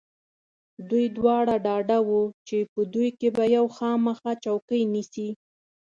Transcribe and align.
دوی 0.89 1.05
دواړه 1.17 1.55
ډاډه 1.65 1.97
و 2.07 2.11
چې 2.47 2.57
په 2.71 2.79
دوی 2.93 3.09
کې 3.19 3.29
به 3.35 3.43
یو 3.55 3.65
خامخا 3.75 4.31
چوکۍ 4.43 4.81
نیسي. 4.93 5.29